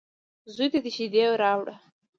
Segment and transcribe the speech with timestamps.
[0.53, 1.75] _زوی ته دې شېدې راوړه.